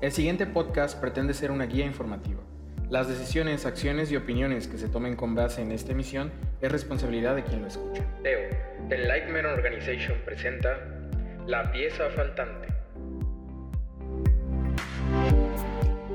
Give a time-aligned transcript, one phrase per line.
[0.00, 2.40] El siguiente podcast pretende ser una guía informativa.
[2.88, 7.34] Las decisiones, acciones y opiniones que se tomen con base en esta emisión es responsabilidad
[7.34, 8.04] de quien lo escucha.
[8.22, 8.38] Teo,
[8.88, 10.78] The Lightman Organization presenta
[11.48, 12.68] La pieza faltante.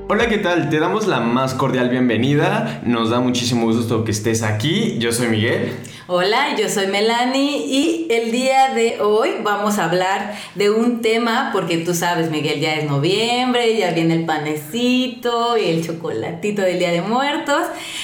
[0.06, 0.68] Hola, ¿qué tal?
[0.68, 2.82] Te damos la más cordial bienvenida.
[2.84, 4.98] Nos da muchísimo gusto que estés aquí.
[4.98, 5.72] Yo soy Miguel.
[6.06, 11.48] Hola, yo soy Melanie y el día de hoy vamos a hablar de un tema,
[11.54, 16.78] porque tú sabes, Miguel, ya es noviembre, ya viene el panecito y el chocolatito del
[16.78, 17.62] Día de Muertos.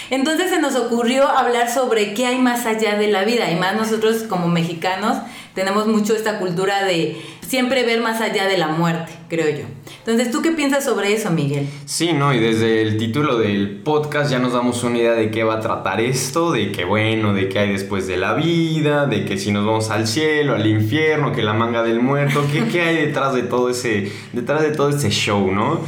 [0.08, 3.76] Entonces se nos ocurrió hablar sobre qué hay más allá de la vida y más
[3.76, 5.18] nosotros como mexicanos
[5.54, 7.20] tenemos mucho esta cultura de
[7.50, 9.64] siempre ver más allá de la muerte, creo yo.
[9.98, 11.66] Entonces, ¿tú qué piensas sobre eso, Miguel?
[11.84, 15.42] Sí, no, y desde el título del podcast ya nos damos una idea de qué
[15.42, 19.24] va a tratar esto, de qué bueno, de qué hay después de la vida, de
[19.24, 22.82] que si nos vamos al cielo, al infierno, que la manga del muerto, qué, qué
[22.82, 25.80] hay detrás de todo ese, detrás de todo ese show, ¿no?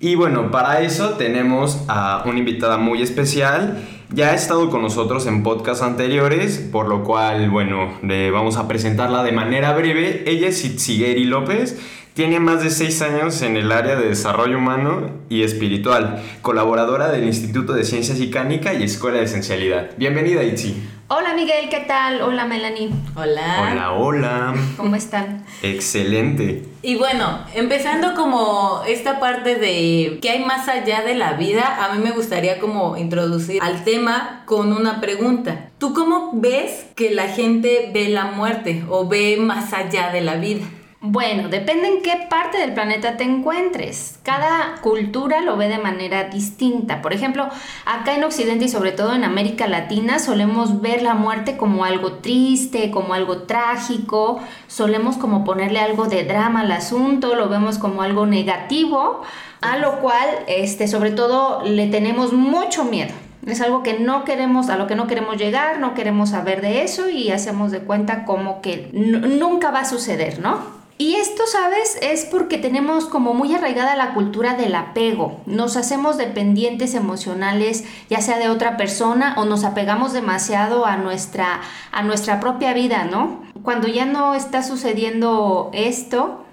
[0.00, 3.82] Y bueno, para eso tenemos a una invitada muy especial.
[4.10, 7.92] Ya ha estado con nosotros en podcasts anteriores, por lo cual, bueno,
[8.32, 10.24] vamos a presentarla de manera breve.
[10.26, 11.78] Ella es Itzigeri López.
[12.14, 17.24] Tiene más de seis años en el área de desarrollo humano y espiritual, colaboradora del
[17.24, 18.30] Instituto de Ciencias y
[18.72, 19.90] y Escuela de Esencialidad.
[19.98, 20.82] Bienvenida, Itzi.
[21.10, 22.20] Hola Miguel, ¿qué tal?
[22.20, 22.90] Hola Melanie.
[23.16, 23.70] Hola.
[23.72, 24.54] Hola, hola.
[24.76, 25.42] ¿Cómo están?
[25.62, 26.66] Excelente.
[26.82, 31.94] Y bueno, empezando como esta parte de qué hay más allá de la vida, a
[31.94, 35.70] mí me gustaría como introducir al tema con una pregunta.
[35.78, 40.34] ¿Tú cómo ves que la gente ve la muerte o ve más allá de la
[40.34, 40.66] vida?
[41.00, 44.18] Bueno, depende en qué parte del planeta te encuentres.
[44.24, 47.02] Cada cultura lo ve de manera distinta.
[47.02, 47.48] Por ejemplo,
[47.86, 52.14] acá en Occidente y sobre todo en América Latina solemos ver la muerte como algo
[52.14, 58.02] triste, como algo trágico, solemos como ponerle algo de drama al asunto, lo vemos como
[58.02, 59.22] algo negativo,
[59.60, 63.14] a lo cual, este, sobre todo, le tenemos mucho miedo.
[63.46, 66.82] Es algo que no queremos, a lo que no queremos llegar, no queremos saber de
[66.82, 70.77] eso y hacemos de cuenta como que nunca va a suceder, ¿no?
[71.00, 71.96] Y esto, ¿sabes?
[72.02, 75.40] Es porque tenemos como muy arraigada la cultura del apego.
[75.46, 81.60] Nos hacemos dependientes emocionales, ya sea de otra persona, o nos apegamos demasiado a nuestra,
[81.92, 83.44] a nuestra propia vida, ¿no?
[83.62, 86.44] Cuando ya no está sucediendo esto,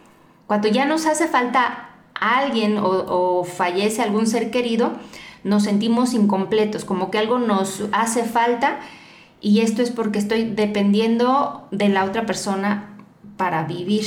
[0.45, 4.91] cuando ya nos hace falta alguien o, o fallece algún ser querido,
[5.43, 8.77] nos sentimos incompletos, como que algo nos hace falta
[9.41, 12.95] y esto es porque estoy dependiendo de la otra persona
[13.37, 14.05] para vivir.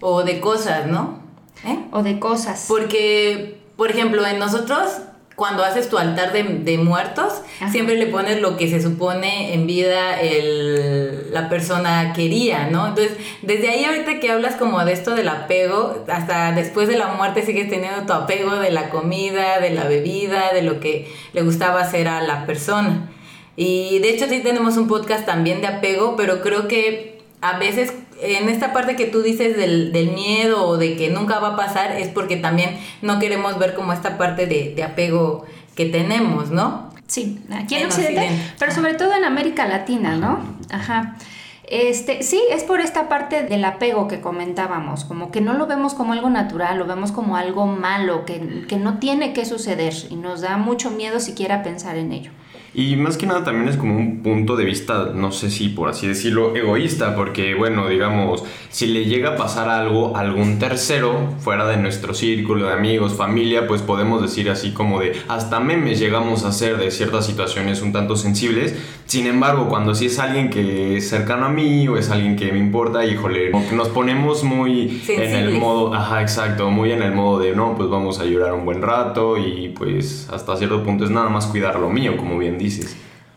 [0.00, 1.20] O de cosas, ¿no?
[1.64, 1.78] ¿Eh?
[1.92, 2.66] O de cosas.
[2.68, 5.02] Porque, por ejemplo, en nosotros,
[5.40, 7.32] cuando haces tu altar de, muertos,
[7.70, 12.88] siempre le pones lo que se supone en vida el, la persona quería, ¿no?
[12.88, 17.08] Entonces, desde ahí ahorita que hablas como de esto del apego, hasta después de la
[17.08, 21.42] muerte sigues teniendo tu apego de la comida, de la bebida, de lo que le
[21.42, 23.10] gustaba hacer a la persona.
[23.56, 27.94] Y de hecho sí tenemos un podcast también de apego, pero creo que a veces
[28.22, 31.56] en esta parte que tú dices del, del, miedo o de que nunca va a
[31.56, 36.50] pasar es porque también no queremos ver como esta parte de, de apego que tenemos,
[36.50, 36.90] ¿no?
[37.06, 40.38] Sí, aquí en, Occidente, pero sobre todo en América Latina, ¿no?
[40.70, 41.16] Ajá.
[41.64, 45.94] Este, sí, es por esta parte del apego que comentábamos, como que no lo vemos
[45.94, 50.16] como algo natural, lo vemos como algo malo, que, que no tiene que suceder y
[50.16, 52.32] nos da mucho miedo siquiera pensar en ello.
[52.72, 55.88] Y más que nada también es como un punto de vista, no sé si por
[55.88, 61.34] así decirlo, egoísta, porque bueno, digamos, si le llega a pasar algo a algún tercero
[61.40, 65.98] fuera de nuestro círculo de amigos, familia, pues podemos decir así como de hasta memes
[65.98, 68.76] llegamos a hacer de ciertas situaciones un tanto sensibles.
[69.06, 72.52] Sin embargo, cuando si es alguien que es cercano a mí o es alguien que
[72.52, 77.40] me importa, híjole, nos ponemos muy en el modo, ajá, exacto, muy en el modo
[77.40, 81.10] de no, pues vamos a llorar un buen rato y pues hasta cierto punto es
[81.10, 82.94] nada más cuidar lo mío, como bien dices.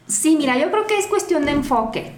[0.08, 2.12] Sí, mira, yo creo que es cuestión de enfoque.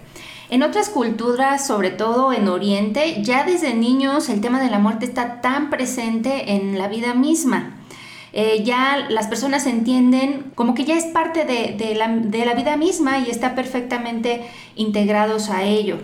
[0.48, 5.04] En otras culturas, sobre todo en Oriente, ya desde niños el tema de la muerte
[5.04, 7.72] está tan presente en la vida misma.
[8.32, 13.30] Eh, ya las personas entienden como que ya es parte de la vida misma y
[13.30, 14.42] está perfectamente
[14.76, 15.98] integrados a ello.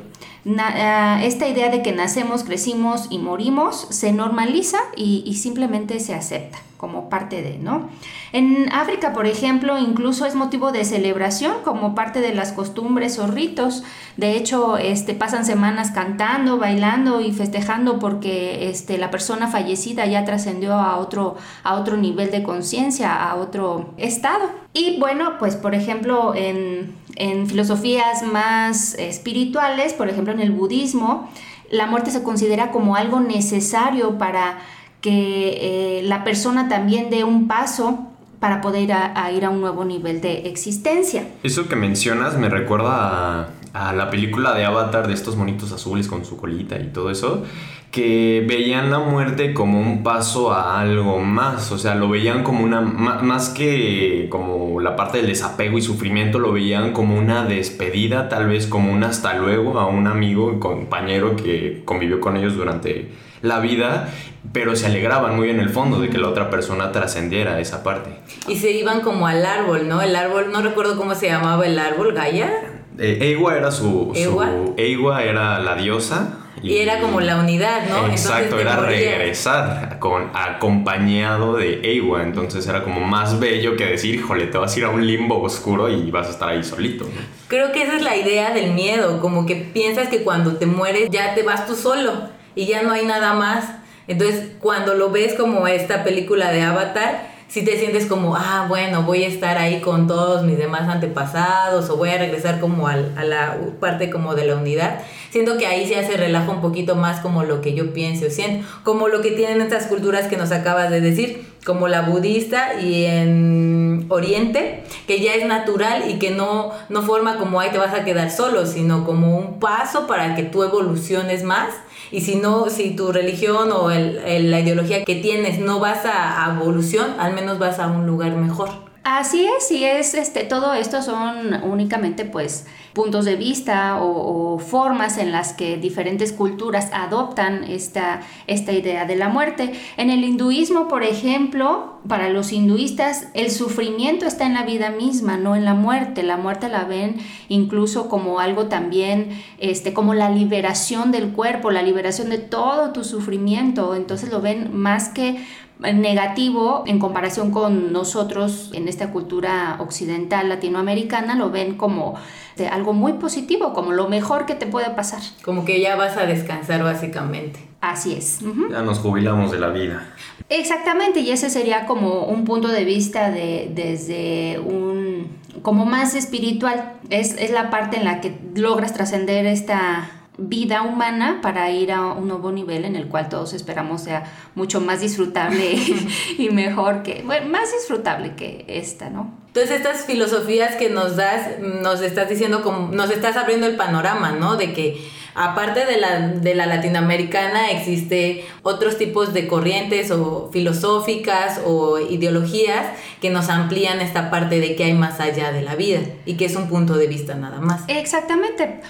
[0.59, 6.15] Ah, esta idea de que nacemos, crecimos y morimos se normaliza y, y, simplemente se
[6.15, 7.89] acepta como parte de, ¿no?
[8.33, 13.29] En África, por ejemplo, incluso es motivo de celebración como parte de las costumbres o
[13.29, 13.85] ritos.
[14.17, 20.25] De hecho, este, pasan semanas cantando, bailando y festejando porque este, la persona fallecida ya
[20.25, 24.51] trascendió a otro, a otro nivel de conciencia, a otro estado.
[24.73, 31.29] Y bueno, pues por ejemplo, en, en filosofías más espirituales, por ejemplo en el budismo,
[31.71, 34.59] la muerte se considera como algo necesario para
[35.01, 38.12] que eh, la persona también dé un paso
[38.43, 41.29] para poder ir a un nuevo nivel de existencia.
[41.45, 46.09] Eso que mencionas me recuerda a, a, la película de Avatar de estos monitos azules
[46.09, 47.45] con su colita y todo eso,
[47.93, 52.65] que veían la muerte como un paso a algo más, o sea, lo veían como
[52.65, 58.29] una, más que como la parte del desapego y sufrimiento, lo veían como una despedida,
[58.29, 63.09] tal vez como un hasta luego a un amigo, compañero que convivió con ellos durante
[63.43, 64.09] la vida,
[64.53, 68.11] pero se alegraban muy en el fondo de que la otra persona trascendiera esa parte.
[68.49, 70.01] Y se iban como al árbol, ¿no?
[70.01, 72.51] El árbol, no recuerdo cómo se llamaba el árbol, Gaia.
[72.99, 75.23] Eh, era su, ¿Ewa?
[75.23, 76.39] era la diosa.
[76.63, 78.07] Y, era como la unidad, ¿no?
[78.07, 82.23] Exacto, era regresar con, acompañado de Ewa.
[82.23, 85.43] Entonces era como más bello que decir, híjole, te vas a ir a un limbo
[85.43, 87.09] oscuro y vas a estar ahí solito.
[87.49, 91.09] Creo que esa es la idea del miedo, como que piensas que cuando te mueres
[91.11, 92.13] ya te vas tú solo
[92.55, 93.65] y ya no hay nada más.
[94.09, 99.03] Entonces, cuando lo ves como esta película de Avatar, si te sientes como, ah, bueno,
[99.03, 102.97] voy a estar ahí con todos mis demás antepasados o voy a regresar como a
[102.97, 105.01] la parte como de la unidad.
[105.29, 108.67] Siento que ahí se hace relajo un poquito más como lo que yo pienso, siento,
[108.85, 113.05] como lo que tienen estas culturas que nos acabas de decir, como la budista y
[113.05, 117.93] en Oriente, que ya es natural y que no, no forma como ahí te vas
[117.93, 121.69] a quedar solo, sino como un paso para que tú evoluciones más
[122.13, 126.47] y si no, si tu religión o el, la ideología que tienes no vas a,
[126.47, 128.92] a evolución, al menos vas a un lugar mejor.
[129.05, 135.19] Así es, y es este, todo esto son únicamente pues puntos de vista o, formas
[135.19, 139.73] en las que diferentes culturas adoptan esta, esta idea de la muerte.
[139.97, 145.37] En el hinduismo, por ejemplo, para los hinduistas, el sufrimiento está en la vida misma,
[145.37, 146.23] no en la muerte.
[146.23, 147.17] La muerte la ven
[147.49, 153.03] incluso como algo también, este, como la liberación del cuerpo, la liberación de todo tu
[153.03, 153.95] sufrimiento.
[153.97, 155.45] Entonces lo ven más que
[155.83, 162.15] negativo en comparación con nosotros en esta cultura occidental latinoamericana, lo ven como
[162.57, 165.21] de algo muy positivo, como lo mejor que te puede pasar.
[165.45, 167.61] Como que ya vas a descansar básicamente.
[167.81, 168.41] Así es.
[168.71, 170.15] Ya nos jubilamos de la vida.
[170.49, 175.29] Exactamente, y ese sería como un punto de vista de, desde un,
[175.63, 176.93] como más espiritual.
[177.11, 182.07] Es, es la parte en la que logras trascender esta vida humana para ir a
[182.13, 184.25] un nuevo nivel en el cual todos esperamos sea
[184.55, 185.75] mucho más disfrutable
[186.39, 189.43] y mejor que, bueno, más disfrutable que esta, ¿no?
[189.49, 194.33] Entonces estas filosofías que nos das, nos estás diciendo, como, nos estás abriendo el panorama,
[194.33, 194.57] ¿no?
[194.57, 201.61] De que aparte de la, de la latinoamericana existe otros tipos de corrientes o filosóficas
[201.67, 202.87] o ideologías
[203.21, 206.47] que nos amplían esta parte de que hay más allá de la vida y que
[206.47, 207.83] es un punto de vista nada más.
[207.89, 208.81] Exactamente.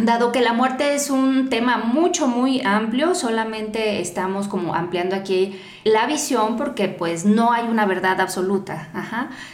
[0.00, 5.60] Dado que la muerte es un tema mucho, muy amplio, solamente estamos como ampliando aquí
[5.82, 8.88] la visión porque pues no hay una verdad absoluta.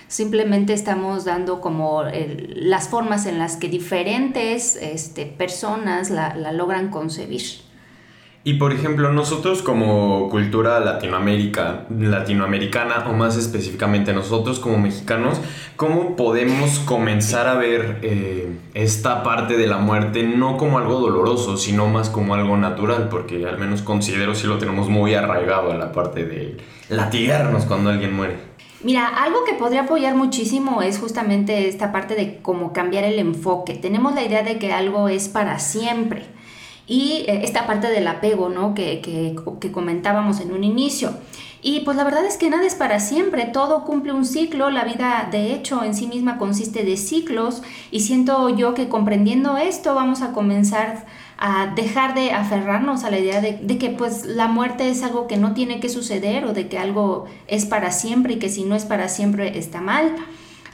[0.06, 7.63] Simplemente estamos dando como las formas en las que diferentes este, personas la logran concebir.
[8.46, 15.40] Y por ejemplo, nosotros como cultura Latinoamérica, latinoamericana, o más específicamente nosotros como mexicanos,
[15.76, 21.56] ¿cómo podemos comenzar a ver eh, esta parte de la muerte no como algo doloroso,
[21.56, 23.08] sino más como algo natural?
[23.08, 26.58] Porque al menos considero si lo tenemos muy arraigado a la parte de
[26.90, 28.36] latigarnos cuando alguien muere.
[28.82, 33.72] Mira, algo que podría apoyar muchísimo es justamente esta parte de cómo cambiar el enfoque.
[33.72, 36.33] Tenemos la idea de que algo es para siempre
[36.86, 38.74] y eh, esta parte del apego, ¿no?
[38.74, 41.14] Que, que, comentábamos en un inicio.
[41.62, 44.84] Y pues la verdad es que nada es para siempre, todo cumple un ciclo, la
[44.84, 49.94] vida de hecho en sí misma consiste de ciclos y siento yo que comprendiendo esto
[49.94, 51.06] vamos a comenzar
[51.38, 55.26] a dejar de aferrarnos a la idea de, de, que pues la muerte es algo
[55.26, 58.64] que no tiene que suceder o de que algo es para siempre y que si
[58.64, 60.14] no es para siempre está mal.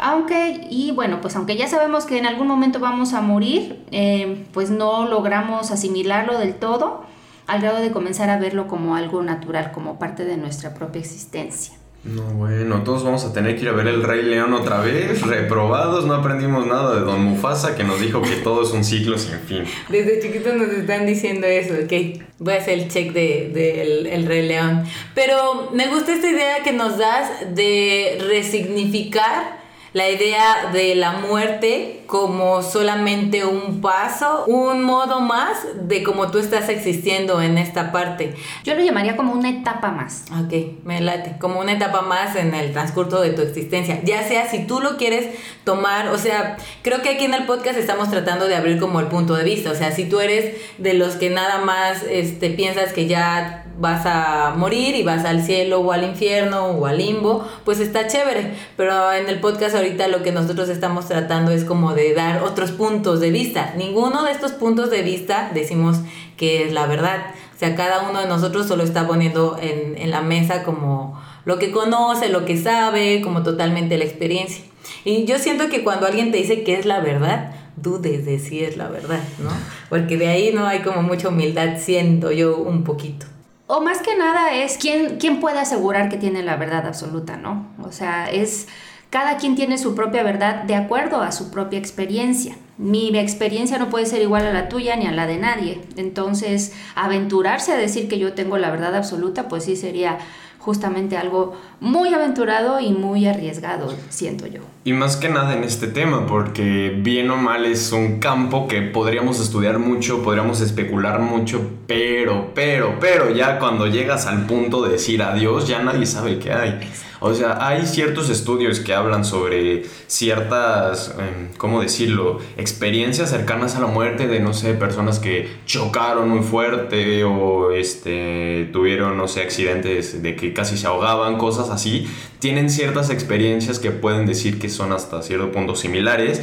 [0.03, 4.47] Aunque, y bueno, pues aunque ya sabemos que en algún momento vamos a morir, eh,
[4.53, 7.05] pues no logramos asimilarlo del todo
[7.47, 11.75] al grado de comenzar a verlo como algo natural, como parte de nuestra propia existencia.
[12.03, 15.21] No, bueno, todos vamos a tener que ir a ver el Rey León otra vez,
[15.21, 19.19] reprobados, no aprendimos nada de Don Mufasa que nos dijo que todo es un ciclo
[19.19, 19.65] sin fin.
[19.91, 24.25] Desde chiquitos nos están diciendo eso, ok, voy a hacer el check del de, el
[24.25, 24.85] Rey León.
[25.15, 29.60] Pero me gusta esta idea que nos das de resignificar
[29.93, 36.39] la idea de la muerte como solamente un paso, un modo más de cómo tú
[36.39, 38.35] estás existiendo en esta parte.
[38.65, 40.25] Yo lo llamaría como una etapa más.
[40.45, 44.01] Ok, me late, como una etapa más en el transcurso de tu existencia.
[44.05, 45.29] Ya sea si tú lo quieres
[45.65, 49.07] tomar, o sea, creo que aquí en el podcast estamos tratando de abrir como el
[49.07, 52.93] punto de vista, o sea, si tú eres de los que nada más este, piensas
[52.93, 57.49] que ya vas a morir y vas al cielo o al infierno o al limbo,
[57.65, 58.55] pues está chévere.
[58.77, 62.73] Pero en el podcast ahorita lo que nosotros estamos tratando es como de dar otros
[62.73, 63.73] puntos de vista.
[63.77, 65.99] Ninguno de estos puntos de vista decimos
[66.37, 67.19] que es la verdad.
[67.57, 71.59] O sea, cada uno de nosotros solo está poniendo en, en la mesa como lo
[71.59, 74.63] que conoce, lo que sabe, como totalmente la experiencia.
[75.05, 78.63] Y yo siento que cuando alguien te dice que es la verdad, dudes de si
[78.63, 79.51] es la verdad, ¿no?
[79.89, 83.27] Porque de ahí no hay como mucha humildad, siento yo un poquito.
[83.73, 87.69] O más que nada es quién, quién puede asegurar que tiene la verdad absoluta, ¿no?
[87.85, 88.67] O sea, es
[89.11, 92.57] cada quien tiene su propia verdad de acuerdo a su propia experiencia.
[92.79, 95.81] Mi experiencia no puede ser igual a la tuya ni a la de nadie.
[95.97, 100.19] Entonces, aventurarse a decir que yo tengo la verdad absoluta, pues sí sería
[100.61, 104.61] justamente algo muy aventurado y muy arriesgado, siento yo.
[104.85, 108.83] Y más que nada en este tema, porque bien o mal es un campo que
[108.83, 114.93] podríamos estudiar mucho, podríamos especular mucho, pero, pero, pero ya cuando llegas al punto de
[114.93, 116.79] decir adiós, ya nadie sabe qué hay.
[117.21, 123.81] O sea, hay ciertos estudios que hablan sobre ciertas, em, ¿cómo decirlo?, experiencias cercanas a
[123.81, 129.43] la muerte de, no sé, personas que chocaron muy fuerte o este, tuvieron, no sé,
[129.43, 132.07] accidentes de que casi se ahogaban, cosas así.
[132.39, 136.41] Tienen ciertas experiencias que pueden decir que son hasta cierto punto similares,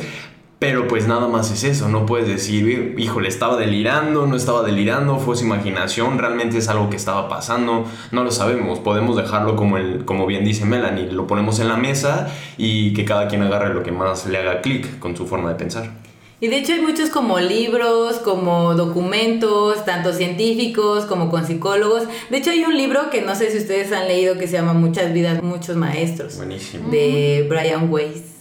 [0.60, 5.20] pero pues nada más es eso, no puedes decir, híjole, estaba delirando, no estaba delirando,
[5.20, 9.78] fue su imaginación, realmente es algo que estaba pasando, no lo sabemos, podemos dejarlo como,
[9.78, 13.74] el, como bien dice Melanie, lo ponemos en la mesa y que cada quien agarre
[13.74, 15.92] lo que más le haga clic con su forma de pensar.
[16.40, 22.04] Y de hecho hay muchos como libros, como documentos, tanto científicos como con psicólogos.
[22.30, 24.74] De hecho hay un libro que no sé si ustedes han leído que se llama
[24.74, 26.38] Muchas vidas, muchos maestros.
[26.38, 26.90] Buenísimo.
[26.92, 28.37] De Brian Weiss.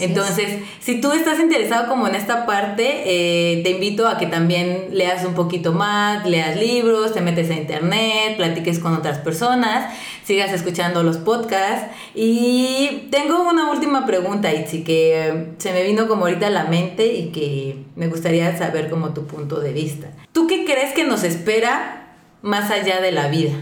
[0.00, 4.88] Entonces, si tú estás interesado como en esta parte, eh, te invito a que también
[4.92, 9.92] leas un poquito más, leas libros, te metes a internet, platiques con otras personas,
[10.24, 11.86] sigas escuchando los podcasts.
[12.14, 17.06] Y tengo una última pregunta, Itzi, que se me vino como ahorita a la mente
[17.06, 20.08] y que me gustaría saber como tu punto de vista.
[20.32, 23.54] ¿Tú qué crees que nos espera más allá de la vida?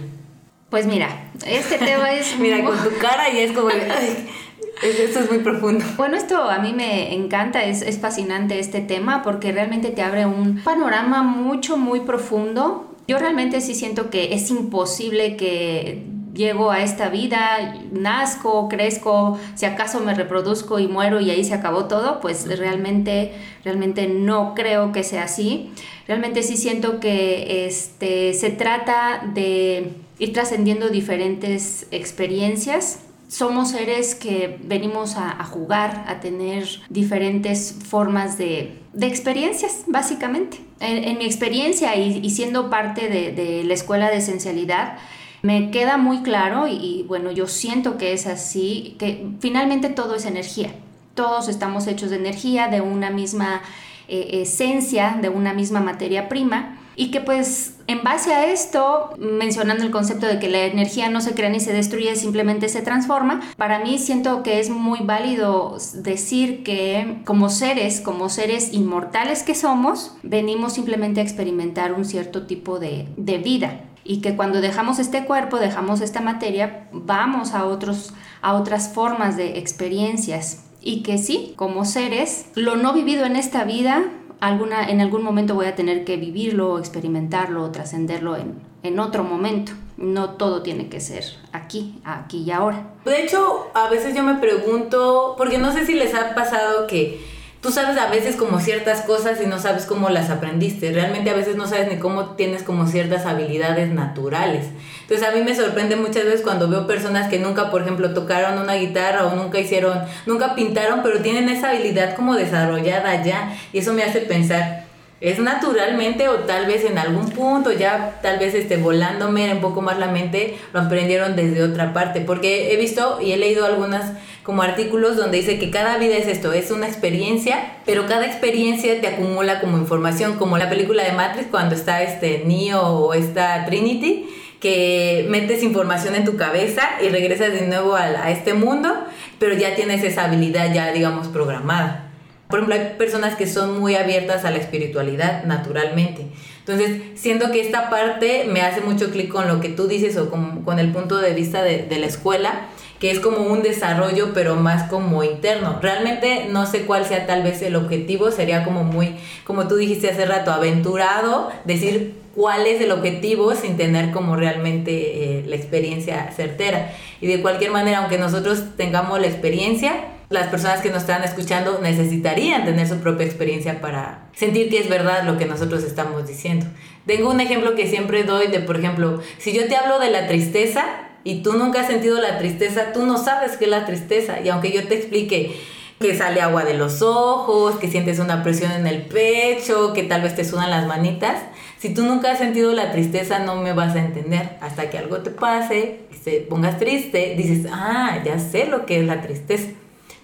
[0.70, 2.36] Pues mira, este tema es...
[2.38, 3.68] mira, con tu cara y es como...
[4.82, 5.84] Esto es muy profundo.
[5.96, 10.26] Bueno, esto a mí me encanta, es, es fascinante este tema porque realmente te abre
[10.26, 12.92] un panorama mucho, muy profundo.
[13.06, 19.66] Yo realmente sí siento que es imposible que llego a esta vida, nazco, crezco, si
[19.66, 23.32] acaso me reproduzco y muero y ahí se acabó todo, pues realmente,
[23.64, 25.70] realmente no creo que sea así.
[26.08, 33.00] Realmente sí siento que este, se trata de ir trascendiendo diferentes experiencias
[33.32, 40.58] somos seres que venimos a, jugar, a tener diferentes formas de, experiencias, básicamente.
[40.80, 44.98] En, mi experiencia y, siendo parte de, la escuela de esencialidad,
[45.40, 50.26] me queda muy claro y, bueno, yo siento que es así, que finalmente todo es
[50.26, 50.74] energía.
[51.14, 53.62] Todos estamos hechos de energía, de una misma
[54.08, 59.84] eh, esencia, de una misma materia prima y que pues en base a esto, mencionando
[59.84, 63.40] el concepto de que la energía no se crea ni se destruye, simplemente se transforma,
[63.56, 69.54] para mí siento que es muy válido decir que como seres, como seres inmortales que
[69.54, 73.84] somos, venimos simplemente a experimentar un cierto tipo de, de vida.
[74.04, 79.36] Y que cuando dejamos este cuerpo, dejamos esta materia, vamos a, otros, a otras formas
[79.36, 80.64] de experiencias.
[80.80, 84.02] Y que sí, como seres, lo no vivido en esta vida
[84.42, 89.72] alguna, en algún momento voy a tener que vivirlo, experimentarlo, trascenderlo en, en otro momento.
[89.96, 92.88] No todo tiene que ser aquí, aquí y ahora.
[93.04, 97.24] De hecho, a veces yo me pregunto, porque no sé si les ha pasado que
[97.62, 100.90] tú sabes a veces como ciertas cosas y no sabes cómo las aprendiste.
[100.90, 104.66] Realmente a veces no sabes ni cómo tienes como ciertas habilidades naturales.
[105.02, 108.58] Entonces a mí me sorprende muchas veces cuando veo personas que nunca, por ejemplo, tocaron
[108.58, 113.56] una guitarra o nunca hicieron, nunca pintaron, pero tienen esa habilidad como desarrollada ya.
[113.72, 114.82] Y eso me hace pensar,
[115.22, 119.80] es naturalmente o tal vez en algún punto ya tal vez esté volándome un poco
[119.80, 124.14] más la mente lo aprendieron desde otra parte porque he visto y he leído algunas
[124.42, 129.00] como artículos donde dice que cada vida es esto, es una experiencia, pero cada experiencia
[129.00, 133.64] te acumula como información, como la película de Matrix cuando está este Neo o esta
[133.66, 134.28] Trinity,
[134.60, 138.92] que metes información en tu cabeza y regresas de nuevo a, a este mundo,
[139.38, 142.08] pero ya tienes esa habilidad ya digamos programada.
[142.52, 146.26] Por ejemplo, hay personas que son muy abiertas a la espiritualidad naturalmente.
[146.58, 150.30] Entonces, siento que esta parte me hace mucho clic con lo que tú dices o
[150.30, 152.68] con, con el punto de vista de, de la escuela,
[153.02, 155.80] que es como un desarrollo, pero más como interno.
[155.82, 160.08] Realmente no sé cuál sea tal vez el objetivo, sería como muy, como tú dijiste
[160.08, 166.30] hace rato, aventurado, decir, cuál es el objetivo sin tener como realmente eh, la experiencia
[166.30, 166.92] certera.
[167.20, 171.80] Y de cualquier manera, aunque nosotros tengamos la experiencia, las personas que nos están escuchando
[171.82, 176.66] necesitarían tener su propia experiencia para sentir que es verdad lo que nosotros estamos diciendo.
[177.04, 180.28] Tengo un ejemplo que siempre doy de, por ejemplo, si yo te hablo de la
[180.28, 180.84] tristeza
[181.24, 184.40] y tú nunca has sentido la tristeza, tú no sabes qué es la tristeza.
[184.40, 185.54] Y aunque yo te explique
[186.00, 190.22] que sale agua de los ojos, que sientes una presión en el pecho, que tal
[190.22, 191.40] vez te sudan las manitas,
[191.78, 194.56] si tú nunca has sentido la tristeza no me vas a entender.
[194.60, 199.06] Hasta que algo te pase te pongas triste, dices, ah, ya sé lo que es
[199.06, 199.68] la tristeza.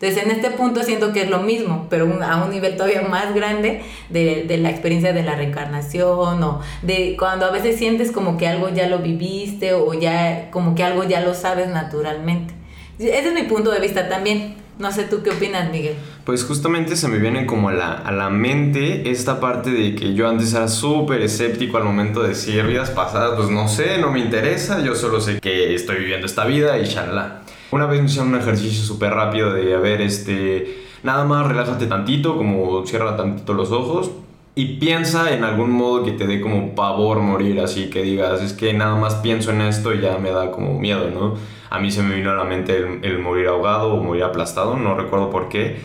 [0.01, 3.35] Entonces, en este punto siento que es lo mismo, pero a un nivel todavía más
[3.35, 8.39] grande de, de, la experiencia de la reencarnación o de cuando a veces sientes como
[8.39, 12.55] que algo ya lo viviste o ya como que algo ya lo sabes naturalmente.
[13.01, 14.55] Ese es mi punto de vista también.
[14.79, 15.97] No sé tú qué opinas, Miguel.
[16.25, 20.15] Pues justamente se me viene como a la, a la mente esta parte de que
[20.15, 24.13] yo antes era súper escéptico al momento de decir vidas pasadas, pues no sé, no
[24.13, 27.43] me interesa, yo solo sé que estoy viviendo esta vida y shalala.
[27.71, 31.87] Una vez me hicieron un ejercicio súper rápido de, a ver, este, nada más relájate
[31.87, 34.11] tantito, como cierra tantito los ojos
[34.55, 38.55] y piensa en algún modo que te dé como pavor morir, así que digas, es
[38.55, 41.35] que nada más pienso en esto y ya me da como miedo, ¿no?
[41.71, 44.77] A mí se me vino a la mente el, el morir ahogado o morir aplastado,
[44.77, 45.79] no recuerdo por qué.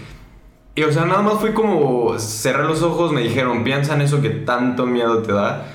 [0.75, 4.21] Y o sea, nada más fue como cerré los ojos, me dijeron, piensa en eso
[4.21, 5.67] que tanto miedo te da.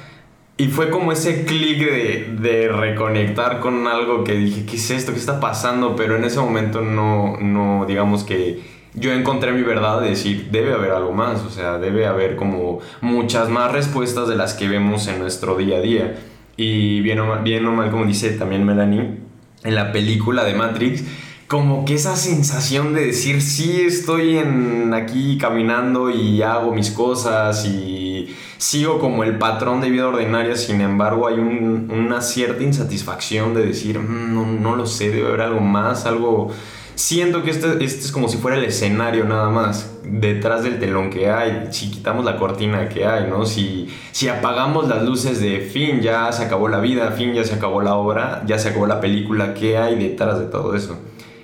[0.60, 5.12] Y fue como ese clic de, de, reconectar con algo que dije, ¿qué es esto?
[5.12, 5.94] ¿Qué está pasando?
[5.94, 8.60] Pero en ese momento no, no, digamos que
[8.94, 12.80] yo encontré mi verdad de decir, debe haber algo más, o sea, debe haber como
[13.00, 16.18] muchas más respuestas de las que vemos en nuestro día a día.
[16.56, 19.18] Y bien o mal, bien o mal como dice también Melanie,
[19.62, 21.04] en la película de Matrix,
[21.46, 27.64] como que esa sensación de decir, sí, estoy en aquí caminando y hago mis cosas
[27.64, 28.07] y
[28.56, 33.66] sigo como el patrón de vida ordinaria, sin embargo hay un, una cierta insatisfacción de
[33.66, 36.50] decir, mm, no, no, lo sé, debe haber algo más, algo...
[36.94, 41.10] Siento que este, este es como si fuera el escenario nada más, detrás del telón
[41.10, 43.46] que hay, si quitamos la cortina que hay, ¿no?
[43.46, 47.54] Si, si apagamos las luces de fin, ya se acabó la vida, fin, ya se
[47.54, 50.98] acabó la obra, ya se acabó la película, ¿qué hay detrás de todo eso?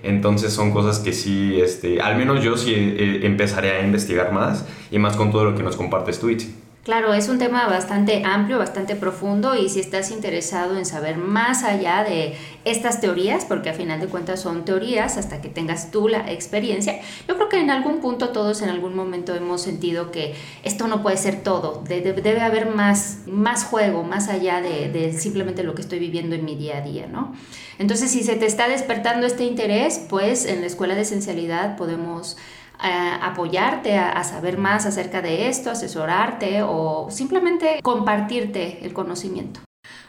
[0.04, 4.66] Entonces son cosas que sí, este, al menos yo sí eh, empezaré a investigar más
[4.90, 6.54] y más con todo lo que nos compartes tú, Itzi.
[6.84, 11.64] Claro, es un tema bastante amplio, bastante profundo y si estás interesado en saber más
[11.64, 16.08] allá de estas teorías, porque a final de cuentas son teorías hasta que tengas tú
[16.08, 20.34] la experiencia, yo creo que en algún punto todos en algún momento hemos sentido que
[20.62, 25.62] esto no puede ser todo, debe haber más, más juego, más allá de, de simplemente
[25.62, 27.34] lo que estoy viviendo en mi día a día, ¿no?
[27.78, 32.36] Entonces, si se te está despertando este interés, pues en la escuela de esencialidad podemos
[32.84, 39.60] apoyarte a, a, saber más acerca de esto, asesorarte o simplemente compartirte el conocimiento.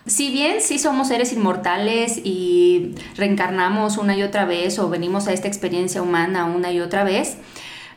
[0.05, 5.33] Si bien sí somos seres inmortales y reencarnamos una y otra vez o venimos a
[5.33, 7.38] esta experiencia humana una y otra vez,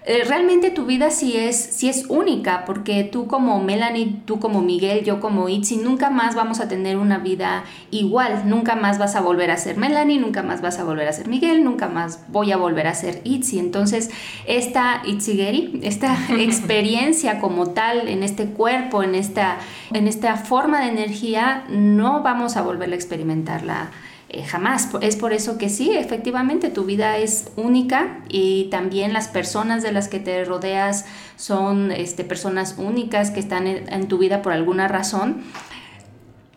[0.04, 4.62] eh, realmente tu vida sí es, sí es única, porque tú como Melanie, tú como
[4.62, 9.16] Miguel, yo como Itzi, nunca más vamos a tener una vida igual, nunca más vas
[9.16, 12.20] a volver a ser Melanie, nunca más vas a volver a ser Miguel, nunca más
[12.28, 13.58] voy a volver a ser Itzi.
[13.58, 14.10] Entonces,
[14.46, 19.58] esta Itzigeri, esta experiencia como tal en este cuerpo, en esta,
[19.92, 23.90] en esta forma de energía, no vamos a volver a experimentarla
[24.30, 24.90] eh, jamás.
[25.00, 29.90] Es por eso que sí, efectivamente, tu vida es única y también las personas de
[29.90, 34.86] las que te rodeas son este, personas únicas que están en, tu vida por alguna
[34.86, 35.42] razón.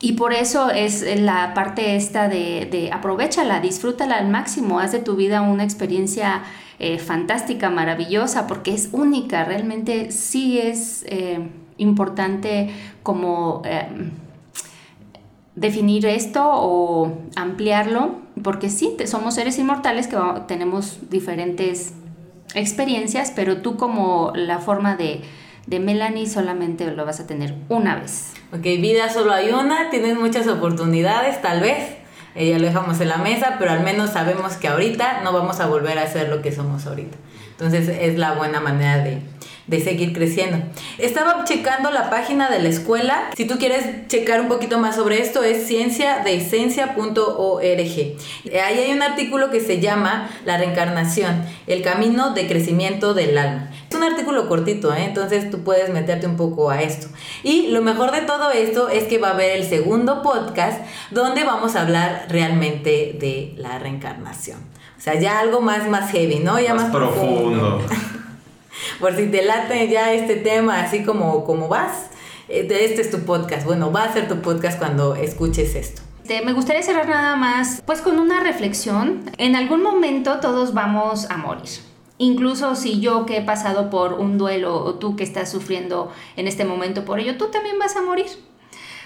[0.02, 5.00] Y por eso es la parte esta de, de aprovechala, disfrútala al máximo, haz de
[5.00, 6.42] tu vida una experiencia
[6.80, 11.40] eh, fantástica, maravillosa, porque es única, realmente sí es eh,
[11.78, 12.72] importante
[13.04, 13.62] como
[15.56, 21.94] definir esto o ampliarlo, porque sí, somos seres inmortales que tenemos diferentes
[22.56, 25.22] experiencias, pero tú como la forma de,
[25.68, 28.34] de Melanie solamente lo vas a tener una vez.
[28.54, 31.98] Ok, vida solo hay una, tienes muchas oportunidades, tal vez.
[32.34, 35.68] Eh, lo dejamos en la mesa, pero al menos sabemos que ahorita no vamos a
[35.68, 37.18] volver a ser lo que somos ahorita.
[37.62, 39.20] Entonces es la buena manera de,
[39.68, 40.58] de seguir creciendo.
[40.98, 43.30] Estaba checando la página de la escuela.
[43.38, 47.62] Si tú quieres checar un poquito más sobre esto, es cienciadeesencia.org.
[47.64, 48.18] Ahí
[48.80, 53.70] hay un artículo que se llama La reencarnación, el camino de crecimiento del alma.
[53.88, 55.04] Es un artículo cortito, ¿eh?
[55.06, 57.10] entonces tú puedes meterte un poco a esto.
[57.44, 61.44] Y lo mejor de todo esto es que va a haber el segundo podcast donde
[61.44, 64.81] vamos a hablar realmente de la reencarnación.
[65.02, 66.60] O sea, ya algo más, más heavy, ¿no?
[66.60, 67.82] Ya más, profundo.
[69.00, 72.12] Por si te late ya este tema así como, como vas,
[72.48, 73.66] eh, este es tu podcast.
[73.66, 76.04] Bueno, va a ser tu podcast cuando escuches esto.
[76.46, 79.24] Me gustaría cerrar nada más, pues con una reflexión.
[79.40, 81.80] En algún momento todos vamos a morir.
[82.20, 86.48] Incluso si yo que he pasado por un duelo o tú que estás sufriendo en
[86.48, 88.28] este momento por ello, tú también vas a morir.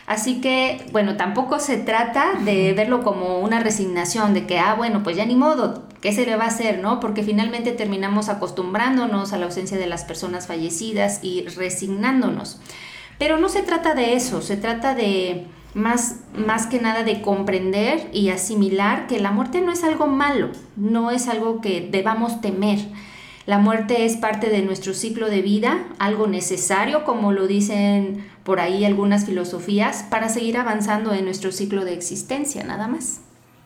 [0.07, 5.01] Así que, bueno, tampoco se trata de verlo como una resignación, de que, ah, bueno,
[5.01, 6.99] pues ya ni modo, ¿qué se le va a hacer, no?
[6.99, 12.59] Porque finalmente terminamos acostumbrándonos a la ausencia de las personas fallecidas y resignándonos.
[13.17, 18.07] Pero no se trata de eso, se trata de más, más que nada de comprender
[18.13, 22.79] y asimilar que la muerte no es algo malo, no es algo que debamos temer.
[23.45, 28.59] La muerte es parte de nuestro ciclo de vida, algo necesario, como lo dicen por
[28.59, 33.21] ahí algunas filosofías, para seguir avanzando en nuestro ciclo de existencia, nada más.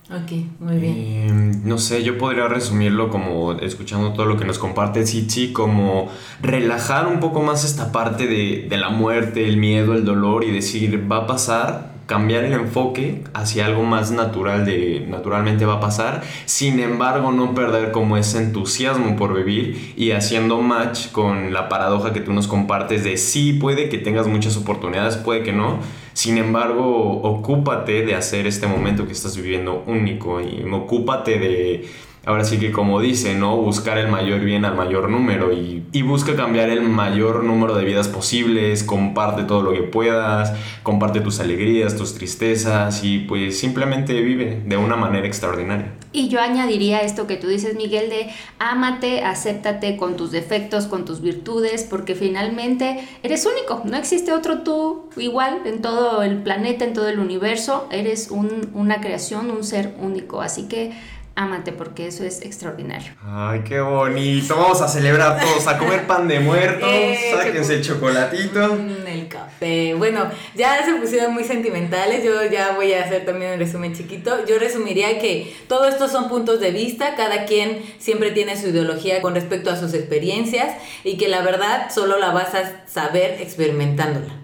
[0.10, 0.96] Ok, muy bien.
[0.98, 6.10] Em, no sé, yo podría resumirlo como, escuchando todo lo que nos comparte Chichi, como
[6.42, 10.52] relajar un poco más esta parte de, de la muerte, el miedo, el dolor y
[10.52, 15.80] decir, va a pasar, cambiar el enfoque hacia algo más natural de naturalmente va a
[15.80, 21.70] pasar, sin embargo no perder como ese entusiasmo por vivir y haciendo match con la
[21.70, 25.82] paradoja que tú nos compartes de sí puede que tengas muchas oportunidades, puede que no,
[26.14, 31.86] sin embargo ocúpate de hacer este momento que estás viviendo único y ocúpate de
[32.26, 33.58] ahora sí que como dice, ¿no?
[33.58, 35.80] Buscar el mayor bien al mayor número y,
[36.10, 41.40] busca cambiar el mayor número de vidas posibles, comparte todo lo que puedas, comparte tus
[41.40, 45.94] alegrías, tus tristezas y pues simplemente vive de una manera extraordinaria.
[46.12, 51.06] Y yo añadiría esto que tú dices, Miguel, de ámate, acéptate con tus defectos, con
[51.06, 56.86] tus virtudes, porque finalmente eres único, no existe otro tú igual en todo el planeta,
[56.86, 60.94] en todo el universo, eres una creación, un ser único, así que
[61.40, 63.14] ámate porque eso es extraordinario.
[63.24, 64.58] Ay, qué bonito.
[64.58, 68.76] Vamos a celebrar todos, a comer pan de muertos, eh, sáquense el chocolatito.
[68.76, 69.94] Mm, el café.
[69.94, 74.46] Bueno, ya se pusieron muy sentimentales, yo ya voy a hacer también un resumen chiquito.
[74.46, 79.22] Yo resumiría que todo esto son puntos de vista, cada quien siempre tiene su ideología
[79.22, 80.76] con respecto a sus experiencias
[81.06, 84.39] y que la verdad solo la vas a saber experimentándola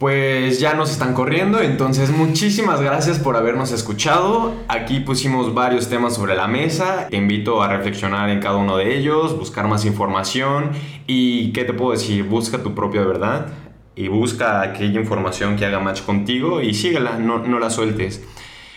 [0.00, 4.54] pues ya nos están corriendo, entonces muchísimas gracias por habernos escuchado.
[4.66, 8.96] Aquí pusimos varios temas sobre la mesa, te invito a reflexionar en cada uno de
[8.96, 10.70] ellos, buscar más información
[11.06, 13.48] y qué te puedo decir, busca tu propia verdad
[13.94, 18.22] y busca aquella información que haga match contigo y síguela, no, no la sueltes.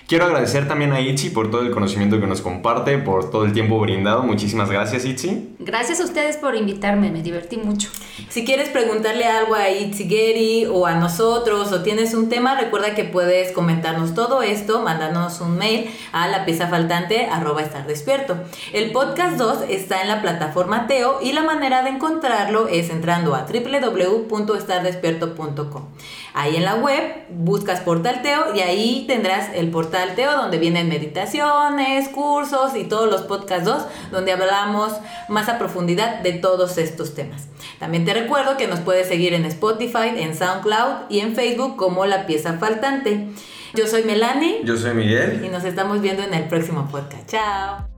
[0.08, 3.54] Quiero agradecer también a Itzi por todo el conocimiento que nos comparte, por todo el
[3.54, 4.24] tiempo brindado.
[4.24, 5.56] Muchísimas gracias, Itzi.
[5.60, 7.90] Gracias a ustedes por invitarme, me divertí mucho.
[8.30, 12.94] Si quieres preguntarle algo a Itzi Geri o a nosotros o tienes un tema, recuerda
[12.94, 18.38] que puedes comentarnos todo esto, mandarnos un mail a la pieza faltante arroba estar despierto.
[18.72, 23.34] El podcast 2 está en la plataforma Teo y la manera de encontrarlo es entrando
[23.34, 25.88] a www.estardespierto.com.
[26.36, 30.90] Ahí en la web buscas Portal Teo y ahí tendrás el Portal Teo donde vienen
[30.90, 34.94] meditaciones, cursos y todos los podcasts 2 donde hablamos
[35.30, 37.48] más a profundidad de todos estos temas.
[37.80, 42.06] También te recuerdo que nos puedes seguir en Spotify, en SoundCloud y en Facebook como
[42.06, 43.30] La Pieza Faltante.
[43.74, 44.62] Yo soy Melanie.
[44.64, 45.44] Yo soy Miguel.
[45.44, 47.30] Y nos estamos viendo en el próximo podcast.
[47.30, 47.93] Chao.